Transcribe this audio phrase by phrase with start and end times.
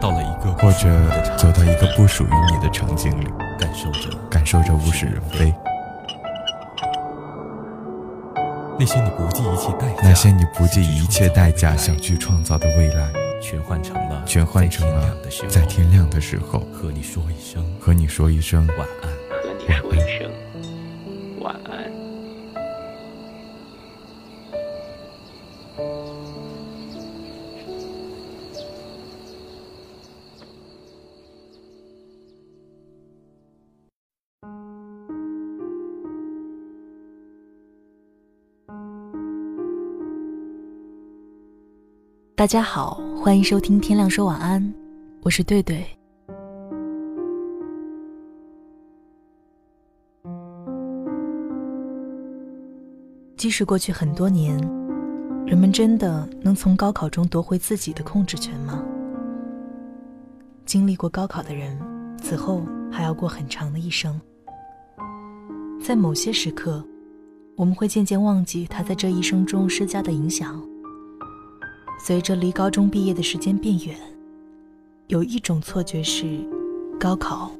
[0.00, 3.26] 到了一个或者走到一个不属于你的场景里，
[3.58, 5.54] 感受着感受着物是人非，
[8.78, 15.16] 那些你不计一切代价那些你不计一切代价想去创造的未来，全换成了全换成了
[15.48, 19.10] 在在天亮的时候和你说一声和你说一声晚安。
[19.30, 20.30] 和你说一声
[21.40, 22.15] 晚安。
[42.36, 44.62] 大家好，欢迎收听《天亮说晚安》，
[45.22, 45.82] 我是对对。
[53.38, 54.54] 即使过去很多年，
[55.46, 58.84] 人们真的能从高考中夺回自己的控制权吗？
[60.66, 61.74] 经历过高考的人，
[62.20, 64.20] 此后还要过很长的一生。
[65.82, 66.84] 在某些时刻，
[67.56, 70.62] 我们会渐渐忘记他在这一生中施加的影响。
[71.98, 73.96] 随着离高中毕业的时间变远，
[75.08, 76.38] 有一种错觉是，
[77.00, 77.50] 高考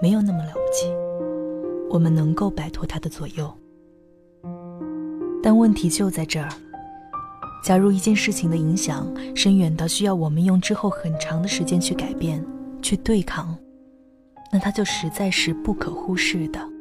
[0.00, 0.86] 没有那么了不起，
[1.90, 3.52] 我们能够摆脱它的左右。
[5.42, 6.48] 但问题就在这儿：
[7.64, 12.44] 假如一件事情的影响深远到需要我们用之后很长的时间去改变、
[12.80, 13.56] 去对抗，
[14.52, 16.60] 那它就实在是不可忽视的。《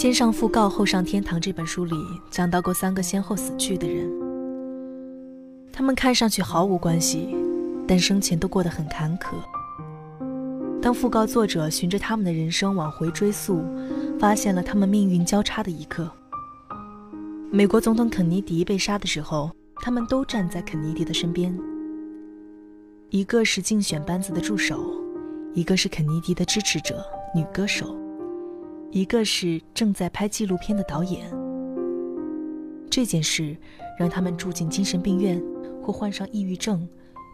[0.00, 1.94] 先上讣告后上天堂》这本书里
[2.30, 4.10] 讲到过三个先后死去的人，
[5.70, 7.36] 他们看上去毫无关系，
[7.86, 9.34] 但生前都过得很坎坷。
[10.80, 13.62] 当讣告作者循着他们的人生往回追溯，
[14.18, 16.10] 发现了他们命运交叉的一刻。
[17.50, 19.50] 美国总统肯尼迪被杀的时候，
[19.82, 21.54] 他们都站在肯尼迪的身边。
[23.10, 24.82] 一个是竞选班子的助手，
[25.52, 27.99] 一个是肯尼迪的支持者，女歌手。
[28.92, 31.30] 一个是正在拍纪录片的导演。
[32.90, 33.56] 这件事
[33.98, 35.40] 让他们住进精神病院
[35.80, 36.88] 或患上抑郁症，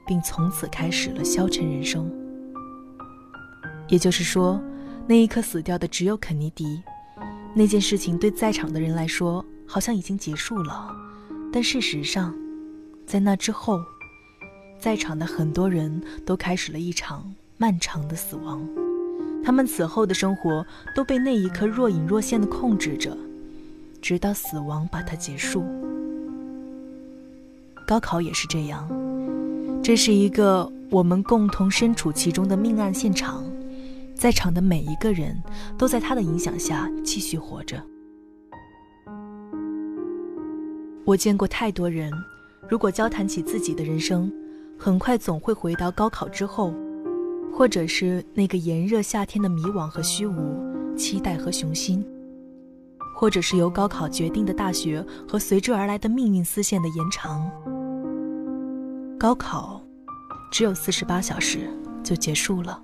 [0.07, 2.11] 并从此开始了消沉人生。
[3.89, 4.61] 也就是说，
[5.07, 6.83] 那一刻死掉的只有肯尼迪。
[7.55, 10.95] 那件事情对在场的人来说好像已经结束了，
[11.51, 12.35] 但事实上，
[13.07, 13.81] 在那之后，
[14.79, 18.69] 在场的很多人都开始了一场漫长的死亡。
[19.47, 23.17] 他们此后的生活都被那一刻若隐若现的控制着，
[24.03, 25.65] 直到死亡把它结束。
[27.87, 28.89] 高考也是这样，
[29.81, 33.45] 这是一个我们共同身处其中的命案现场，
[34.17, 35.41] 在场的每一个人
[35.79, 37.81] 都在他的影响下继续活着。
[41.05, 42.13] 我见过太多人，
[42.69, 44.29] 如果交谈起自己的人生，
[44.77, 46.75] 很快总会回到高考之后。
[47.57, 52.05] 或者是那个炎热夏天的迷惘和虚无，期待和雄心；
[53.17, 57.51] 或者是由高考决定的大学和随之而来的命运丝线的延长。
[59.19, 59.83] 高考
[60.53, 61.71] 只有四十八小时
[62.05, 62.79] 就结束了，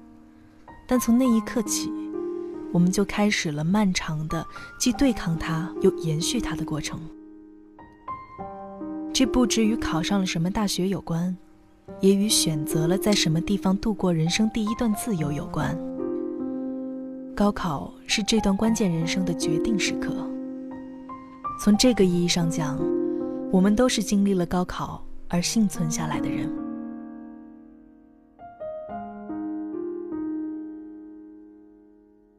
[0.88, 1.92] 但从那一刻起，
[2.72, 4.42] 我们就开始了漫长的
[4.80, 6.98] 既对抗它又延续它的过程。
[9.12, 11.36] 这不只与考上了什么大学有关。
[12.00, 15.76] 也与选择了在什么地方度过人生第一段自由有关。
[17.34, 20.14] 高考是这段关键人生的决定时刻。
[21.62, 22.78] 从这个意义上讲，
[23.50, 26.50] 我们都是经历了高考而幸存下来的人。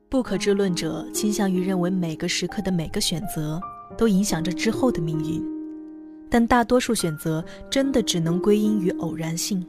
[0.10, 3.60] 不可知论者倾向于认为，每个时刻的每个选择
[3.98, 5.53] 都影响着之后的命运。
[6.34, 9.64] 但大多数选择真的只能归因于偶然性，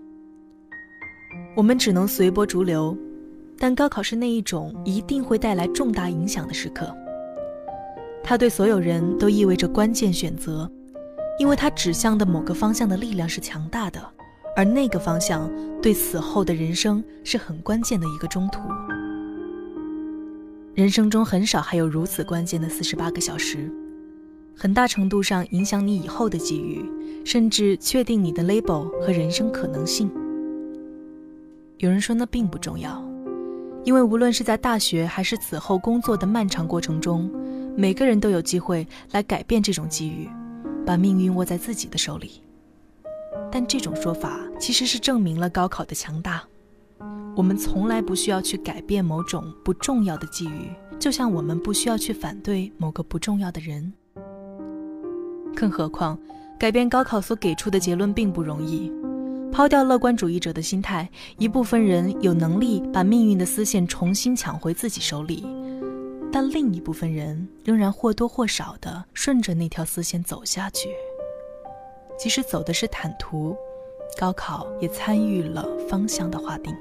[1.55, 2.97] 我们只能随波逐流。
[3.59, 6.91] 但高考是那一种一定会带来重大影响的时刻，
[8.23, 10.67] 它对所有人都意味着关键选择，
[11.39, 14.01] 因为它指向的某个方向的力量是强大的，
[14.57, 15.51] 而那个方向
[15.83, 18.61] 对此后的人生是很关键的一个中途。
[20.75, 23.71] 人生中很少还有如此关键的四十八个小时。
[24.65, 26.83] 很大程度上影响你以后的机遇，
[27.23, 30.11] 甚至确定你的 label 和人生可能性。
[31.77, 33.07] 有人说那并不重要，
[33.85, 37.31] 因为无论是在大学还是此后工作的漫长过程中，
[37.77, 40.31] 每个人都有机会来改变这种机遇，
[40.87, 42.41] 把命运握在自己的手里。
[43.53, 46.43] 但这种说法其实是证明了高考的强大。
[47.37, 53.93] 我们从来不需要去改变某种不重要的机遇，就像我们不需要去反对某个不重要的人。
[55.55, 56.19] 更何况，
[56.59, 58.93] 改变高考所给出的结论并不容易。
[59.53, 61.09] 抛掉乐观主义者的心态，
[61.39, 65.47] 一部分人有能力把命运的丝线重新抢回自己手里，
[66.33, 70.89] 但另一部分人仍然或多或少地顺着那条丝线走下去。
[72.19, 73.57] 即使走的是坦途，
[74.19, 76.75] 高考也参与了方向的划定。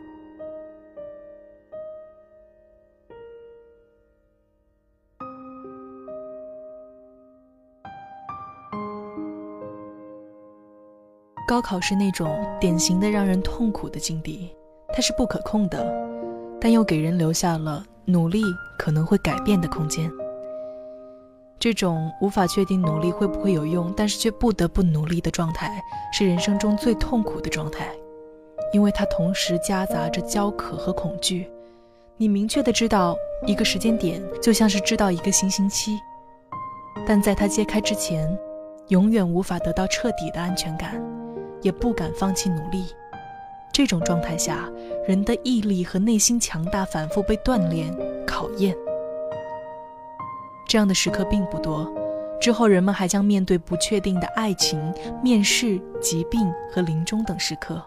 [11.46, 14.56] 高考是那种典型的让人痛苦的境地，
[14.90, 15.94] 它是不可控的，
[16.60, 18.42] 但又给人留下了努力
[18.78, 20.10] 可能会改变的空间。
[21.60, 25.82] 这种无法确定努力会不会有用，但是却不得不努力的状态，
[26.14, 27.88] 是人生中最痛苦的状态，
[28.72, 31.50] 因为它同时夹杂着焦渴和恐惧。
[32.16, 36.00] 你明确的知道一个时间点，就像是知道一个行星期，
[37.06, 38.38] 但在它揭开之前，
[38.90, 41.02] 永远无法得到彻底的安全感。
[41.64, 42.86] 也不敢放弃努力，
[43.72, 44.70] 这种状态下，
[45.08, 47.92] 人的毅力和内心强大反复被锻炼、
[48.28, 48.76] 考验。
[50.68, 51.92] 这样的时刻并不多，
[52.40, 54.94] 之后人们还将面对不确定的爱情、
[55.24, 57.82] 面试、疾病和临终等时刻。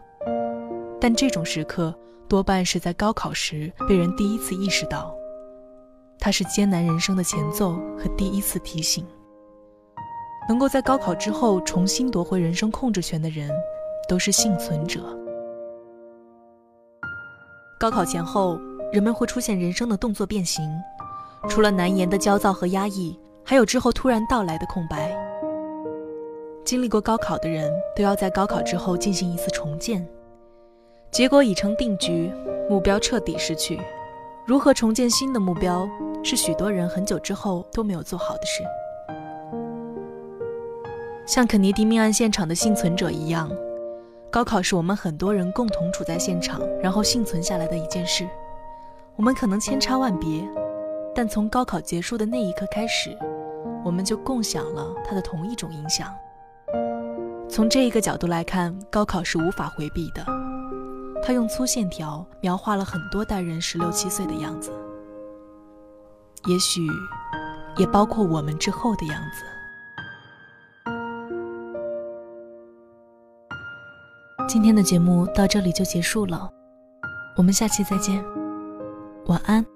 [1.00, 1.94] 但这种时刻
[2.28, 5.14] 多半是在高考时被人第一次意识到，
[6.18, 9.06] 它是艰难人生的前奏和第一次提醒。
[10.48, 13.50] 能够在高考之后重新夺回人生控制权的人，
[14.08, 15.00] 都是幸存者。
[17.78, 18.58] 高考前后，
[18.92, 20.64] 人们会出现人生的动作变形，
[21.48, 25.14] 除了难言的焦躁和压抑，还有之后突然到来的空白。
[26.64, 30.06] 经历过高考的人都要在高考之后进行一次重建，
[31.10, 32.32] 结果已成定局，
[32.68, 33.78] 目标彻底失去，
[34.46, 35.88] 如何重建新的目标，
[36.24, 38.62] 是许多人很久之后都没有做好的事。
[41.26, 43.50] 像肯尼迪命案现场的幸存者一样，
[44.30, 48.24] 高考是我们很多人共同处在现场，然后幸存下来的一件事。
[49.16, 50.48] 我们可能千差万别，
[51.12, 53.10] 但从高考结束的那一刻开始，
[53.84, 56.14] 我们就共享了它的同一种影响。
[57.48, 60.24] 从这一个角度来看，高考是无法回避的。
[61.24, 64.70] 它用粗线条描画了很多代人十六七岁的样子，
[66.46, 66.86] 也许
[67.76, 69.42] 也包括我们之后的样子。
[74.48, 76.48] 今天的节目到这里就结束了，
[77.36, 78.24] 我们下期再见，
[79.26, 79.75] 晚安。